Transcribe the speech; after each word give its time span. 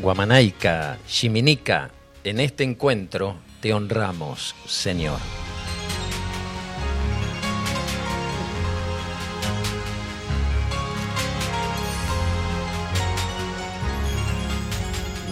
Guamanaica, 0.00 0.96
Chiminica, 1.08 1.90
en 2.22 2.38
este 2.38 2.62
encuentro 2.62 3.34
te 3.60 3.74
honramos, 3.74 4.54
Señor. 4.64 5.18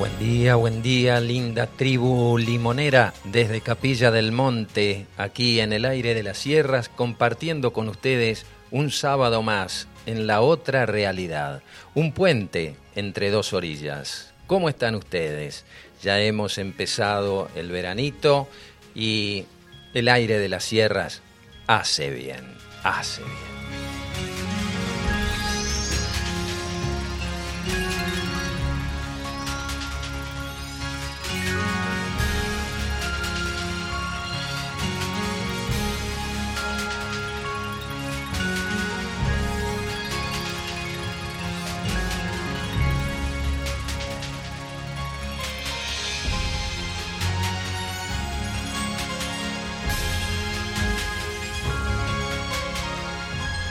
Buen 0.00 0.18
día, 0.18 0.56
buen 0.56 0.82
día, 0.82 1.20
linda 1.20 1.68
tribu 1.68 2.36
limonera, 2.36 3.14
desde 3.22 3.60
Capilla 3.60 4.10
del 4.10 4.32
Monte, 4.32 5.06
aquí 5.16 5.60
en 5.60 5.72
el 5.72 5.84
aire 5.84 6.12
de 6.12 6.24
las 6.24 6.38
sierras, 6.38 6.88
compartiendo 6.88 7.72
con 7.72 7.88
ustedes 7.88 8.46
un 8.72 8.90
sábado 8.90 9.42
más 9.42 9.86
en 10.06 10.26
la 10.26 10.40
otra 10.40 10.86
realidad, 10.86 11.62
un 11.94 12.10
puente 12.10 12.74
entre 12.96 13.30
dos 13.30 13.52
orillas. 13.52 14.35
¿Cómo 14.46 14.68
están 14.68 14.94
ustedes? 14.94 15.64
Ya 16.02 16.20
hemos 16.20 16.58
empezado 16.58 17.48
el 17.56 17.70
veranito 17.70 18.48
y 18.94 19.44
el 19.94 20.08
aire 20.08 20.38
de 20.38 20.48
las 20.48 20.64
sierras 20.64 21.22
hace 21.66 22.10
bien, 22.10 22.44
hace 22.84 23.22
bien. 23.22 23.55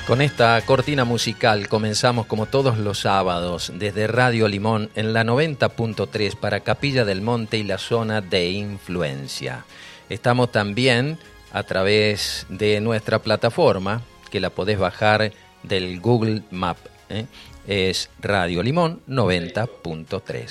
Con 0.08 0.22
esta 0.22 0.62
cortina 0.62 1.04
musical 1.04 1.68
comenzamos 1.68 2.28
como 2.28 2.46
todos 2.46 2.78
los 2.78 3.00
sábados 3.00 3.74
desde 3.74 4.06
Radio 4.06 4.48
Limón 4.48 4.92
en 4.94 5.14
la 5.14 5.24
90.3 5.24 6.36
para 6.36 6.60
Capilla 6.60 7.06
del 7.06 7.24
Monte 7.24 7.58
y 7.58 7.64
la 7.64 7.80
zona 7.80 8.22
de 8.22 8.52
influencia. 8.52 9.66
Estamos 10.08 10.52
también 10.52 11.18
a 11.52 11.64
través 11.64 12.46
de 12.50 12.82
nuestra 12.82 13.18
plataforma 13.18 14.04
que 14.30 14.40
la 14.40 14.52
podés 14.52 14.78
bajar 14.78 15.32
del 15.64 16.00
Google 16.00 16.44
Map. 16.52 16.78
¿eh? 17.10 17.26
Es 17.66 18.12
Radio 18.22 18.62
Limón 18.62 19.02
90.3. 19.08 20.46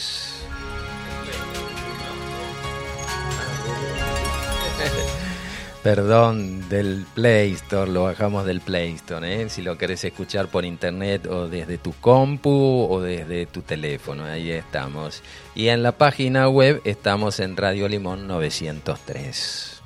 Perdón, 5.84 6.66
del 6.70 7.04
Play 7.12 7.52
Store, 7.52 7.90
lo 7.90 8.04
bajamos 8.04 8.46
del 8.46 8.62
Play 8.62 8.92
Store, 8.92 9.42
¿eh? 9.42 9.50
si 9.50 9.60
lo 9.60 9.76
querés 9.76 10.02
escuchar 10.02 10.48
por 10.48 10.64
internet 10.64 11.26
o 11.26 11.46
desde 11.46 11.76
tu 11.76 11.92
compu 12.00 12.86
o 12.88 13.02
desde 13.02 13.44
tu 13.44 13.60
teléfono, 13.60 14.24
ahí 14.24 14.50
estamos. 14.50 15.22
Y 15.54 15.68
en 15.68 15.82
la 15.82 15.92
página 15.92 16.48
web 16.48 16.80
estamos 16.84 17.38
en 17.38 17.54
Radio 17.58 17.86
Limón 17.86 18.26
903. 18.26 19.82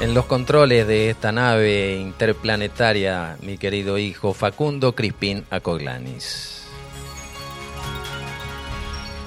En 0.00 0.12
los 0.12 0.24
controles 0.24 0.88
de 0.88 1.08
esta 1.08 1.30
nave 1.30 1.98
interplanetaria, 1.98 3.36
mi 3.42 3.58
querido 3.58 3.96
hijo 3.96 4.34
Facundo 4.34 4.96
Crispín 4.96 5.44
Acoglanis. 5.50 6.61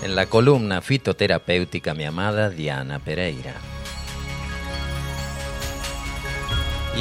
En 0.06 0.14
la 0.14 0.28
columna 0.28 0.84
fitoterapéutica, 0.84 1.96
mi 1.96 2.04
amada 2.04 2.52
Diana 2.52 3.00
Pereira. 3.00 3.56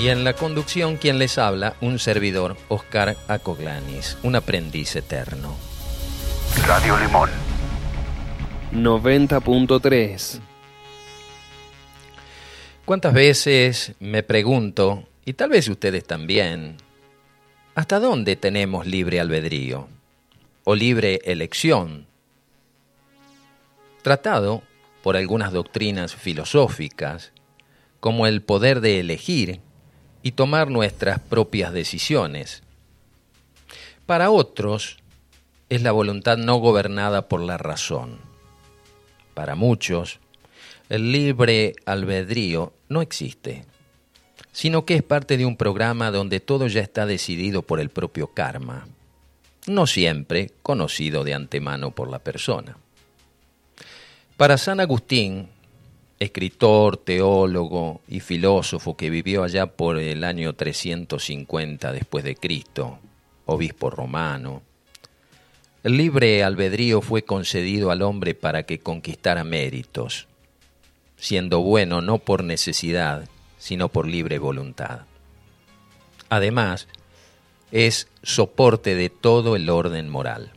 Y 0.00 0.08
en 0.08 0.24
la 0.24 0.32
conducción, 0.32 0.96
quien 0.96 1.18
les 1.18 1.36
habla, 1.36 1.76
un 1.82 1.98
servidor, 1.98 2.56
Oscar 2.68 3.14
Acoglanis, 3.28 4.16
un 4.22 4.36
aprendiz 4.36 4.96
eterno. 4.96 5.54
Radio 6.66 6.98
Limón 6.98 7.28
90.3 8.72 10.40
¿Cuántas 12.86 13.12
veces 13.12 13.92
me 14.00 14.22
pregunto, 14.22 15.06
y 15.26 15.34
tal 15.34 15.50
vez 15.50 15.68
ustedes 15.68 16.06
también, 16.06 16.78
¿hasta 17.74 18.00
dónde 18.00 18.36
tenemos 18.36 18.86
libre 18.86 19.20
albedrío 19.20 19.88
o 20.64 20.74
libre 20.74 21.20
elección 21.26 22.06
tratado 24.04 24.62
por 25.02 25.16
algunas 25.16 25.50
doctrinas 25.50 26.14
filosóficas 26.14 27.32
como 28.00 28.26
el 28.26 28.42
poder 28.42 28.82
de 28.82 29.00
elegir 29.00 29.60
y 30.22 30.32
tomar 30.32 30.70
nuestras 30.70 31.18
propias 31.18 31.72
decisiones. 31.72 32.62
Para 34.04 34.30
otros 34.30 34.98
es 35.70 35.80
la 35.80 35.90
voluntad 35.90 36.36
no 36.36 36.56
gobernada 36.56 37.28
por 37.28 37.40
la 37.40 37.56
razón. 37.56 38.18
Para 39.32 39.54
muchos, 39.54 40.20
el 40.90 41.10
libre 41.10 41.72
albedrío 41.86 42.74
no 42.90 43.00
existe, 43.00 43.64
sino 44.52 44.84
que 44.84 44.96
es 44.96 45.02
parte 45.02 45.38
de 45.38 45.46
un 45.46 45.56
programa 45.56 46.10
donde 46.10 46.40
todo 46.40 46.66
ya 46.66 46.82
está 46.82 47.06
decidido 47.06 47.62
por 47.62 47.80
el 47.80 47.88
propio 47.88 48.26
karma, 48.34 48.86
no 49.66 49.86
siempre 49.86 50.50
conocido 50.62 51.24
de 51.24 51.32
antemano 51.32 51.92
por 51.92 52.10
la 52.10 52.18
persona. 52.18 52.76
Para 54.36 54.58
San 54.58 54.80
Agustín, 54.80 55.48
escritor, 56.18 56.96
teólogo 56.96 58.00
y 58.08 58.18
filósofo 58.18 58.96
que 58.96 59.08
vivió 59.08 59.44
allá 59.44 59.66
por 59.66 59.96
el 59.96 60.24
año 60.24 60.54
350 60.54 61.92
después 61.92 62.24
de 62.24 62.34
Cristo, 62.34 62.98
obispo 63.46 63.90
romano, 63.90 64.62
el 65.84 65.96
libre 65.96 66.42
albedrío 66.42 67.00
fue 67.00 67.22
concedido 67.22 67.92
al 67.92 68.02
hombre 68.02 68.34
para 68.34 68.64
que 68.64 68.80
conquistara 68.80 69.44
méritos, 69.44 70.26
siendo 71.16 71.60
bueno 71.60 72.00
no 72.00 72.18
por 72.18 72.42
necesidad, 72.42 73.28
sino 73.58 73.88
por 73.88 74.08
libre 74.08 74.40
voluntad. 74.40 75.02
Además, 76.28 76.88
es 77.70 78.08
soporte 78.24 78.96
de 78.96 79.10
todo 79.10 79.54
el 79.54 79.70
orden 79.70 80.08
moral. 80.08 80.50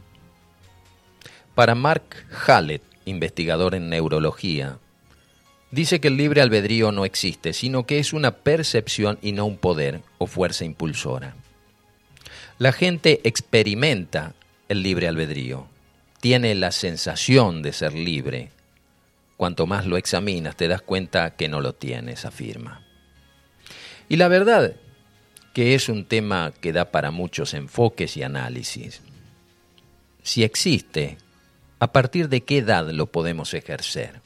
Para 1.53 1.75
Mark 1.75 2.25
Hallett, 2.47 2.81
investigador 3.07 3.75
en 3.75 3.89
neurología, 3.89 4.79
dice 5.71 5.99
que 5.99 6.09
el 6.09 6.17
libre 6.17 6.41
albedrío 6.41 6.91
no 6.91 7.05
existe, 7.05 7.53
sino 7.53 7.85
que 7.85 7.99
es 7.99 8.13
una 8.13 8.31
percepción 8.31 9.17
y 9.21 9.31
no 9.31 9.45
un 9.45 9.57
poder 9.57 10.01
o 10.17 10.27
fuerza 10.27 10.65
impulsora. 10.65 11.35
La 12.59 12.71
gente 12.71 13.21
experimenta 13.23 14.33
el 14.69 14.83
libre 14.83 15.07
albedrío, 15.07 15.67
tiene 16.21 16.55
la 16.55 16.71
sensación 16.71 17.61
de 17.61 17.73
ser 17.73 17.93
libre. 17.93 18.51
Cuanto 19.37 19.67
más 19.67 19.85
lo 19.85 19.97
examinas, 19.97 20.55
te 20.55 20.67
das 20.67 20.81
cuenta 20.81 21.35
que 21.35 21.47
no 21.47 21.61
lo 21.61 21.73
tienes, 21.73 22.25
afirma. 22.25 22.83
Y 24.09 24.15
la 24.15 24.27
verdad 24.27 24.75
que 25.53 25.75
es 25.75 25.89
un 25.89 26.05
tema 26.05 26.53
que 26.61 26.71
da 26.71 26.91
para 26.91 27.11
muchos 27.11 27.53
enfoques 27.53 28.15
y 28.17 28.23
análisis. 28.23 29.01
Si 30.21 30.43
existe 30.43 31.17
¿A 31.79 31.91
partir 31.91 32.29
de 32.29 32.41
qué 32.41 32.57
edad 32.59 32.89
lo 32.89 33.07
podemos 33.07 33.53
ejercer? 33.53 34.21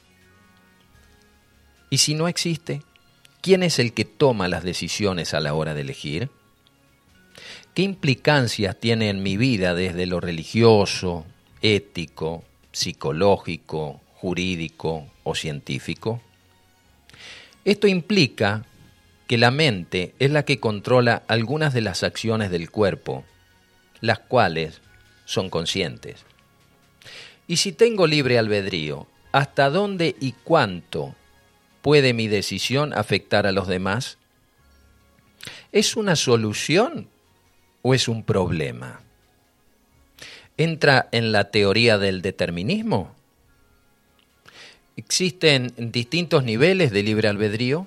Y 1.90 1.98
si 1.98 2.14
no 2.14 2.26
existe, 2.28 2.82
¿quién 3.42 3.62
es 3.62 3.78
el 3.78 3.92
que 3.92 4.06
toma 4.06 4.48
las 4.48 4.64
decisiones 4.64 5.34
a 5.34 5.40
la 5.40 5.52
hora 5.52 5.74
de 5.74 5.82
elegir? 5.82 6.30
¿Qué 7.74 7.82
implicancias 7.82 8.78
tiene 8.80 9.10
en 9.10 9.22
mi 9.22 9.36
vida 9.36 9.74
desde 9.74 10.06
lo 10.06 10.20
religioso, 10.20 11.26
ético, 11.60 12.44
psicológico, 12.72 14.00
jurídico 14.14 15.10
o 15.22 15.34
científico? 15.34 16.22
Esto 17.66 17.86
implica 17.86 18.64
que 19.26 19.36
la 19.36 19.50
mente 19.50 20.14
es 20.18 20.30
la 20.30 20.44
que 20.44 20.58
controla 20.58 21.22
algunas 21.28 21.74
de 21.74 21.82
las 21.82 22.02
acciones 22.02 22.50
del 22.50 22.70
cuerpo, 22.70 23.24
las 24.00 24.18
cuales 24.18 24.80
son 25.26 25.50
conscientes. 25.50 26.24
Y 27.46 27.56
si 27.56 27.72
tengo 27.72 28.06
libre 28.06 28.38
albedrío, 28.38 29.06
¿hasta 29.32 29.70
dónde 29.70 30.16
y 30.20 30.32
cuánto 30.32 31.14
puede 31.82 32.14
mi 32.14 32.28
decisión 32.28 32.92
afectar 32.92 33.46
a 33.46 33.52
los 33.52 33.66
demás? 33.66 34.18
¿Es 35.72 35.96
una 35.96 36.16
solución 36.16 37.08
o 37.82 37.94
es 37.94 38.08
un 38.08 38.22
problema? 38.22 39.00
¿Entra 40.56 41.08
en 41.12 41.32
la 41.32 41.50
teoría 41.50 41.98
del 41.98 42.22
determinismo? 42.22 43.14
¿Existen 44.96 45.72
distintos 45.76 46.44
niveles 46.44 46.90
de 46.90 47.02
libre 47.02 47.28
albedrío? 47.28 47.86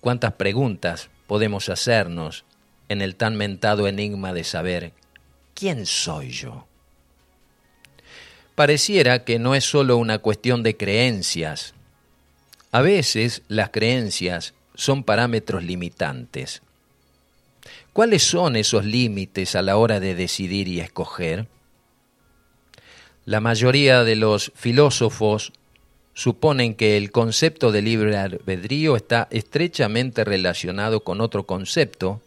¿Cuántas 0.00 0.32
preguntas 0.34 1.08
podemos 1.26 1.68
hacernos 1.68 2.44
en 2.88 3.02
el 3.02 3.16
tan 3.16 3.36
mentado 3.36 3.88
enigma 3.88 4.32
de 4.32 4.44
saber 4.44 4.92
quién 5.54 5.86
soy 5.86 6.30
yo. 6.30 6.66
Pareciera 8.56 9.22
que 9.22 9.38
no 9.38 9.54
es 9.54 9.64
sólo 9.64 9.98
una 9.98 10.18
cuestión 10.18 10.62
de 10.62 10.78
creencias. 10.78 11.74
A 12.72 12.80
veces 12.80 13.42
las 13.48 13.68
creencias 13.68 14.54
son 14.74 15.04
parámetros 15.04 15.62
limitantes. 15.62 16.62
¿Cuáles 17.92 18.22
son 18.22 18.56
esos 18.56 18.86
límites 18.86 19.56
a 19.56 19.62
la 19.62 19.76
hora 19.76 20.00
de 20.00 20.14
decidir 20.14 20.68
y 20.68 20.80
escoger? 20.80 21.48
La 23.26 23.40
mayoría 23.40 24.04
de 24.04 24.16
los 24.16 24.52
filósofos 24.54 25.52
suponen 26.14 26.74
que 26.74 26.96
el 26.96 27.10
concepto 27.10 27.72
de 27.72 27.82
libre 27.82 28.16
albedrío 28.16 28.96
está 28.96 29.28
estrechamente 29.30 30.24
relacionado 30.24 31.04
con 31.04 31.20
otro 31.20 31.44
concepto, 31.44 32.22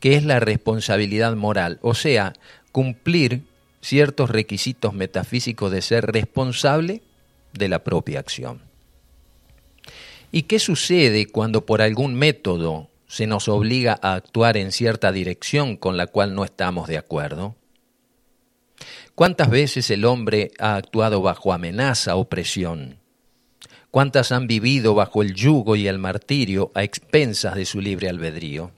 que 0.00 0.16
es 0.16 0.24
la 0.24 0.40
responsabilidad 0.40 1.36
moral, 1.36 1.78
o 1.82 1.94
sea, 1.94 2.32
cumplir 2.72 3.42
ciertos 3.88 4.28
requisitos 4.28 4.92
metafísicos 4.92 5.72
de 5.72 5.80
ser 5.80 6.12
responsable 6.12 7.00
de 7.54 7.68
la 7.70 7.84
propia 7.84 8.20
acción. 8.20 8.60
¿Y 10.30 10.42
qué 10.42 10.58
sucede 10.58 11.26
cuando 11.26 11.64
por 11.64 11.80
algún 11.80 12.14
método 12.14 12.90
se 13.06 13.26
nos 13.26 13.48
obliga 13.48 13.98
a 14.02 14.12
actuar 14.12 14.58
en 14.58 14.72
cierta 14.72 15.10
dirección 15.10 15.78
con 15.78 15.96
la 15.96 16.06
cual 16.06 16.34
no 16.34 16.44
estamos 16.44 16.86
de 16.86 16.98
acuerdo? 16.98 17.56
¿Cuántas 19.14 19.48
veces 19.48 19.90
el 19.90 20.04
hombre 20.04 20.50
ha 20.58 20.76
actuado 20.76 21.22
bajo 21.22 21.54
amenaza 21.54 22.16
o 22.16 22.28
presión? 22.28 22.98
¿Cuántas 23.90 24.32
han 24.32 24.46
vivido 24.46 24.94
bajo 24.94 25.22
el 25.22 25.34
yugo 25.34 25.76
y 25.76 25.88
el 25.88 25.98
martirio 25.98 26.70
a 26.74 26.82
expensas 26.82 27.54
de 27.54 27.64
su 27.64 27.80
libre 27.80 28.10
albedrío? 28.10 28.70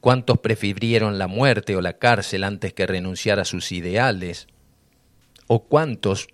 ¿Cuántos 0.00 0.38
prefirieron 0.38 1.18
la 1.18 1.26
muerte 1.26 1.76
o 1.76 1.80
la 1.80 1.94
cárcel 1.94 2.44
antes 2.44 2.72
que 2.72 2.86
renunciar 2.86 3.40
a 3.40 3.44
sus 3.44 3.72
ideales? 3.72 4.46
¿O 5.46 5.64
cuántos, 5.64 6.28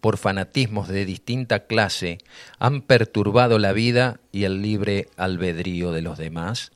por 0.00 0.16
fanatismos 0.16 0.88
de 0.88 1.04
distinta 1.04 1.66
clase, 1.66 2.18
han 2.58 2.82
perturbado 2.82 3.58
la 3.58 3.72
vida 3.72 4.20
y 4.32 4.44
el 4.44 4.62
libre 4.62 5.08
albedrío 5.16 5.92
de 5.92 6.02
los 6.02 6.18
demás? 6.18 6.72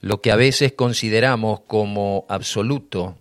Lo 0.00 0.20
que 0.20 0.30
a 0.30 0.36
veces 0.36 0.72
consideramos 0.72 1.60
como 1.60 2.26
absoluto 2.28 3.16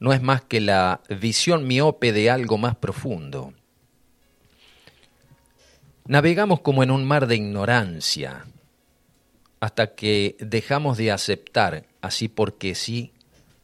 no 0.00 0.12
es 0.12 0.20
más 0.20 0.42
que 0.42 0.60
la 0.60 1.00
visión 1.08 1.66
miope 1.66 2.12
de 2.12 2.28
algo 2.28 2.58
más 2.58 2.74
profundo. 2.74 3.52
Navegamos 6.06 6.60
como 6.60 6.82
en 6.82 6.90
un 6.90 7.04
mar 7.04 7.28
de 7.28 7.36
ignorancia, 7.36 8.44
hasta 9.62 9.94
que 9.94 10.34
dejamos 10.40 10.98
de 10.98 11.12
aceptar, 11.12 11.84
así 12.00 12.26
porque 12.26 12.74
sí, 12.74 13.12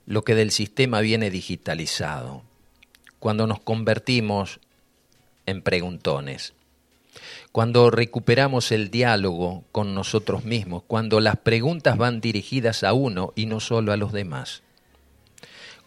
lo 0.06 0.23
que 0.23 0.37
del 0.37 0.53
sistema 0.53 1.00
viene 1.00 1.29
digitalizado, 1.29 2.45
cuando 3.19 3.49
nos 3.49 3.59
convertimos 3.59 4.61
en 5.45 5.61
preguntones, 5.61 6.55
cuando 7.50 7.91
recuperamos 7.91 8.71
el 8.71 8.93
diálogo 8.93 9.65
con 9.73 9.93
nosotros 9.97 10.45
mismos, 10.45 10.85
cuando 10.87 11.19
las 11.19 11.35
preguntas 11.39 11.99
van 11.99 12.21
dirigidas 12.21 12.85
a 12.85 12.93
uno 12.93 13.33
y 13.35 13.47
no 13.47 13.59
solo 13.59 13.91
a 13.91 13.97
los 13.97 14.12
demás, 14.12 14.62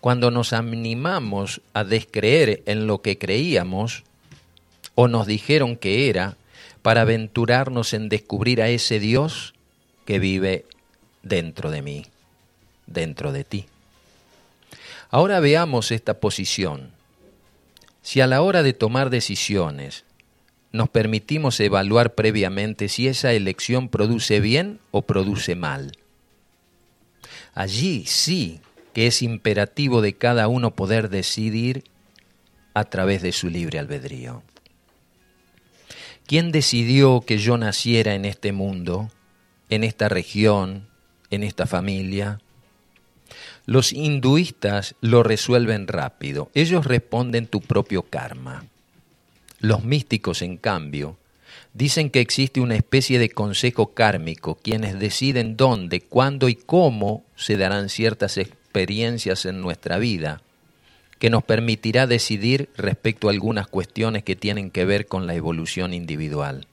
cuando 0.01 0.29
nos 0.29 0.51
animamos 0.51 1.61
a 1.71 1.85
descreer 1.85 2.63
en 2.65 2.85
lo 2.85 3.01
que 3.01 3.17
creíamos 3.17 4.03
o 4.93 5.07
nos 5.07 5.25
dijeron 5.25 5.77
que 5.77 6.09
era, 6.09 6.35
para 6.81 7.03
aventurarnos 7.03 7.93
en 7.93 8.09
descubrir 8.09 8.61
a 8.61 8.67
ese 8.67 8.99
Dios 8.99 9.53
que 10.05 10.19
vive 10.19 10.65
dentro 11.23 11.71
de 11.71 11.81
mí, 11.81 12.05
dentro 12.87 13.31
de 13.31 13.43
ti. 13.43 13.65
Ahora 15.09 15.39
veamos 15.39 15.91
esta 15.91 16.19
posición. 16.19 16.91
Si 18.01 18.21
a 18.21 18.27
la 18.27 18.41
hora 18.41 18.63
de 18.63 18.73
tomar 18.73 19.09
decisiones 19.09 20.05
nos 20.71 20.89
permitimos 20.89 21.59
evaluar 21.59 22.15
previamente 22.15 22.87
si 22.87 23.07
esa 23.07 23.33
elección 23.33 23.89
produce 23.89 24.39
bien 24.39 24.79
o 24.91 25.01
produce 25.01 25.55
mal, 25.55 25.91
allí 27.53 28.05
sí 28.07 28.61
que 28.93 29.07
es 29.07 29.21
imperativo 29.21 30.01
de 30.01 30.13
cada 30.13 30.47
uno 30.47 30.75
poder 30.75 31.09
decidir 31.09 31.83
a 32.73 32.85
través 32.85 33.21
de 33.21 33.31
su 33.31 33.49
libre 33.49 33.79
albedrío. 33.79 34.43
¿Quién 36.25 36.51
decidió 36.51 37.21
que 37.21 37.37
yo 37.37 37.57
naciera 37.57 38.15
en 38.15 38.25
este 38.25 38.53
mundo? 38.53 39.11
En 39.71 39.83
esta 39.83 40.09
región, 40.09 40.87
en 41.31 41.43
esta 41.43 41.65
familia. 41.65 42.39
Los 43.65 43.93
hinduistas 43.93 44.95
lo 45.01 45.23
resuelven 45.23 45.87
rápido. 45.87 46.51
Ellos 46.53 46.85
responden 46.85 47.47
tu 47.47 47.61
propio 47.61 48.03
karma. 48.03 48.65
Los 49.59 49.83
místicos, 49.83 50.41
en 50.41 50.57
cambio, 50.57 51.17
dicen 51.73 52.09
que 52.09 52.19
existe 52.19 52.59
una 52.59 52.75
especie 52.75 53.17
de 53.17 53.29
consejo 53.29 53.93
kármico, 53.93 54.55
quienes 54.55 54.99
deciden 54.99 55.55
dónde, 55.55 56.01
cuándo 56.01 56.49
y 56.49 56.55
cómo 56.55 57.23
se 57.35 57.55
darán 57.55 57.89
ciertas 57.89 58.37
experiencias 58.37 59.45
en 59.45 59.61
nuestra 59.61 59.99
vida, 59.99 60.41
que 61.17 61.29
nos 61.29 61.43
permitirá 61.43 62.07
decidir 62.07 62.69
respecto 62.75 63.29
a 63.29 63.31
algunas 63.31 63.67
cuestiones 63.67 64.23
que 64.23 64.35
tienen 64.35 64.69
que 64.69 64.83
ver 64.83 65.05
con 65.05 65.27
la 65.27 65.35
evolución 65.35 65.93
individual. 65.93 66.67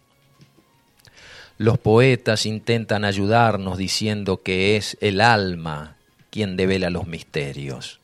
Los 1.58 1.78
poetas 1.78 2.46
intentan 2.46 3.04
ayudarnos 3.04 3.78
diciendo 3.78 4.42
que 4.44 4.76
es 4.76 4.96
el 5.00 5.20
alma 5.20 5.96
quien 6.30 6.56
devela 6.56 6.88
los 6.88 7.08
misterios. 7.08 7.98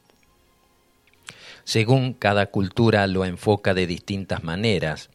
Según 1.63 2.15
cada 2.15 2.47
cultura 2.47 3.07
lo 3.07 3.25
enfoca 3.25 3.73
de 3.73 3.87
distintas 3.87 4.43
maneras, 4.43 5.09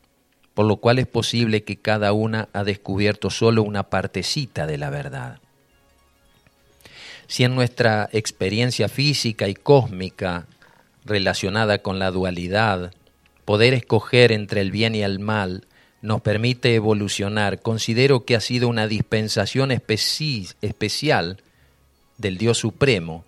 por 0.54 0.66
lo 0.66 0.78
cual 0.78 1.00
es 1.00 1.08
posible 1.08 1.66
que 1.66 1.76
cada 1.76 2.14
una 2.14 2.48
ha 2.54 2.64
descubierto 2.64 3.30
solo 3.30 3.62
una 3.62 3.90
partecita 3.90 4.66
de 4.66 4.78
la 4.78 4.90
verdad. 4.90 5.40
Si 7.28 7.44
en 7.44 7.56
nuestra 7.56 8.10
experiencia 8.14 8.88
física 8.88 9.50
y 9.50 9.54
cósmica 9.54 10.48
relacionada 11.04 11.80
con 11.80 12.00
la 12.00 12.10
dualidad, 12.10 12.94
poder 13.44 13.74
escoger 13.74 14.32
entre 14.32 14.62
el 14.62 14.72
bien 14.72 14.96
y 14.96 15.02
el 15.02 15.20
mal 15.20 15.66
nos 16.02 16.22
permite 16.22 16.76
evolucionar, 16.76 17.62
considero 17.62 18.26
que 18.26 18.36
ha 18.36 18.42
sido 18.42 18.68
una 18.68 18.88
dispensación 18.88 19.72
especial 19.72 21.38
del 22.18 22.38
Dios 22.38 22.58
Supremo 22.58 23.26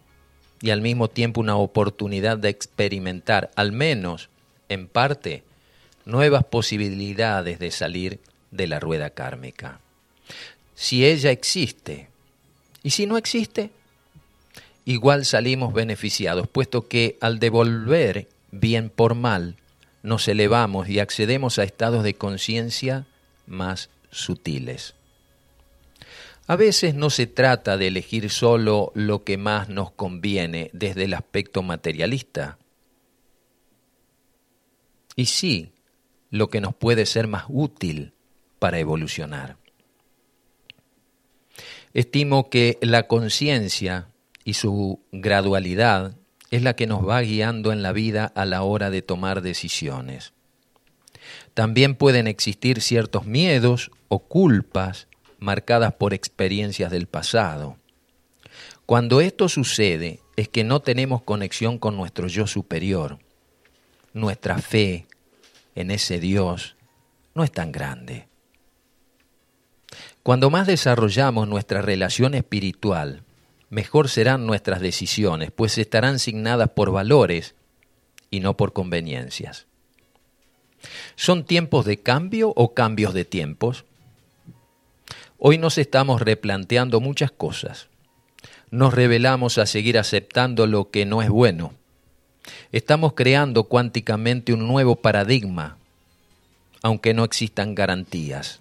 y 0.61 0.69
al 0.69 0.81
mismo 0.81 1.09
tiempo 1.09 1.41
una 1.41 1.57
oportunidad 1.57 2.37
de 2.37 2.49
experimentar, 2.49 3.51
al 3.55 3.71
menos 3.71 4.29
en 4.69 4.87
parte, 4.87 5.43
nuevas 6.05 6.43
posibilidades 6.45 7.59
de 7.59 7.71
salir 7.71 8.19
de 8.51 8.67
la 8.67 8.79
rueda 8.79 9.09
kármica. 9.09 9.79
Si 10.75 11.05
ella 11.05 11.31
existe, 11.31 12.07
y 12.83 12.91
si 12.91 13.05
no 13.05 13.17
existe, 13.17 13.71
igual 14.85 15.25
salimos 15.25 15.73
beneficiados, 15.73 16.47
puesto 16.47 16.87
que 16.87 17.17
al 17.21 17.39
devolver 17.39 18.27
bien 18.51 18.89
por 18.89 19.15
mal, 19.15 19.57
nos 20.03 20.27
elevamos 20.27 20.89
y 20.89 20.99
accedemos 20.99 21.59
a 21.59 21.63
estados 21.63 22.03
de 22.03 22.15
conciencia 22.15 23.05
más 23.45 23.89
sutiles. 24.11 24.95
A 26.47 26.55
veces 26.55 26.95
no 26.95 27.09
se 27.09 27.27
trata 27.27 27.77
de 27.77 27.87
elegir 27.87 28.29
solo 28.29 28.91
lo 28.95 29.23
que 29.23 29.37
más 29.37 29.69
nos 29.69 29.91
conviene 29.91 30.69
desde 30.73 31.05
el 31.05 31.13
aspecto 31.13 31.61
materialista, 31.61 32.57
y 35.15 35.25
sí 35.25 35.71
lo 36.29 36.49
que 36.49 36.61
nos 36.61 36.73
puede 36.73 37.05
ser 37.05 37.27
más 37.27 37.45
útil 37.49 38.13
para 38.59 38.79
evolucionar. 38.79 39.57
Estimo 41.93 42.49
que 42.49 42.77
la 42.81 43.07
conciencia 43.07 44.07
y 44.43 44.53
su 44.53 45.01
gradualidad 45.11 46.15
es 46.51 46.61
la 46.61 46.75
que 46.75 46.85
nos 46.85 47.07
va 47.07 47.21
guiando 47.21 47.71
en 47.71 47.81
la 47.81 47.93
vida 47.93 48.31
a 48.35 48.45
la 48.45 48.61
hora 48.63 48.89
de 48.89 49.01
tomar 49.01 49.41
decisiones. 49.41 50.33
También 51.53 51.95
pueden 51.95 52.27
existir 52.27 52.81
ciertos 52.81 53.25
miedos 53.25 53.91
o 54.09 54.19
culpas 54.19 55.07
marcadas 55.39 55.93
por 55.93 56.13
experiencias 56.13 56.91
del 56.91 57.07
pasado. 57.07 57.77
Cuando 58.85 59.21
esto 59.21 59.47
sucede 59.47 60.19
es 60.35 60.49
que 60.49 60.63
no 60.63 60.81
tenemos 60.81 61.21
conexión 61.21 61.77
con 61.77 61.95
nuestro 61.95 62.27
yo 62.27 62.47
superior. 62.47 63.19
Nuestra 64.13 64.57
fe 64.57 65.07
en 65.75 65.91
ese 65.91 66.19
Dios 66.19 66.75
no 67.33 67.43
es 67.43 67.51
tan 67.51 67.71
grande. 67.71 68.27
Cuando 70.23 70.49
más 70.49 70.67
desarrollamos 70.67 71.47
nuestra 71.47 71.81
relación 71.81 72.33
espiritual, 72.33 73.23
mejor 73.71 74.09
serán 74.09 74.45
nuestras 74.45 74.81
decisiones, 74.81 75.49
pues 75.49 75.79
estarán 75.79 76.19
signadas 76.19 76.69
por 76.69 76.91
valores 76.91 77.55
y 78.29 78.41
no 78.41 78.55
por 78.55 78.73
conveniencias. 78.73 79.65
¿Son 81.15 81.45
tiempos 81.45 81.85
de 81.85 81.97
cambio 81.97 82.53
o 82.55 82.73
cambios 82.73 83.13
de 83.13 83.25
tiempos? 83.25 83.85
Hoy 85.37 85.57
nos 85.57 85.77
estamos 85.77 86.21
replanteando 86.21 86.99
muchas 86.99 87.31
cosas. 87.31 87.87
Nos 88.69 88.93
revelamos 88.93 89.57
a 89.57 89.65
seguir 89.65 89.97
aceptando 89.97 90.67
lo 90.67 90.91
que 90.91 91.05
no 91.05 91.21
es 91.21 91.29
bueno. 91.29 91.73
Estamos 92.71 93.13
creando 93.13 93.65
cuánticamente 93.65 94.53
un 94.53 94.67
nuevo 94.67 94.97
paradigma, 94.97 95.77
aunque 96.83 97.13
no 97.13 97.23
existan 97.23 97.73
garantías. 97.73 98.59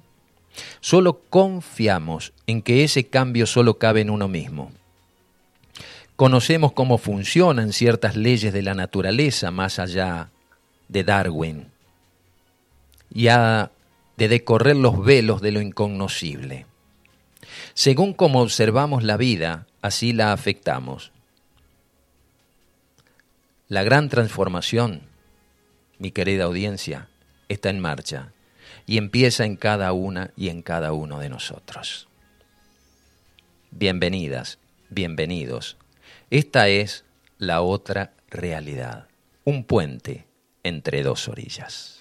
Solo 0.81 1.23
confiamos 1.31 2.33
en 2.47 2.63
que 2.63 2.85
ese 2.85 3.09
cambio 3.09 3.47
solo 3.47 3.79
cabe 3.79 4.03
en 4.03 4.11
uno 4.11 4.29
mismo. 4.29 4.73
Conocemos 6.21 6.73
cómo 6.73 6.99
funcionan 6.99 7.73
ciertas 7.73 8.15
leyes 8.15 8.53
de 8.53 8.61
la 8.61 8.75
naturaleza 8.75 9.51
más 9.51 9.79
allá 9.79 10.29
de 10.87 11.03
Darwin 11.03 11.69
y 13.09 13.25
de 13.25 14.29
decorrer 14.29 14.77
los 14.77 15.03
velos 15.03 15.41
de 15.41 15.51
lo 15.51 15.63
incognoscible. 15.63 16.67
Según 17.73 18.13
como 18.13 18.43
observamos 18.43 19.03
la 19.03 19.17
vida, 19.17 19.67
así 19.81 20.13
la 20.13 20.35
afectamos. 20.35 21.11
La 23.69 23.83
gran 23.83 24.11
transformación, 24.11 25.01
mi 25.99 26.11
querida 26.11 26.45
audiencia, 26.45 27.09
está 27.49 27.71
en 27.71 27.81
marcha 27.81 28.35
y 28.85 28.99
empieza 28.99 29.47
en 29.47 29.57
cada 29.57 29.95
una 29.95 30.33
y 30.37 30.51
en 30.51 30.61
cada 30.61 30.93
uno 30.93 31.19
de 31.19 31.31
nosotros. 31.31 32.09
Bienvenidas, 33.71 34.59
bienvenidos. 34.91 35.79
Esta 36.31 36.69
es 36.69 37.05
la 37.39 37.61
otra 37.61 38.15
realidad, 38.29 39.09
un 39.43 39.65
puente 39.65 40.29
entre 40.63 41.03
dos 41.03 41.27
orillas. 41.27 42.00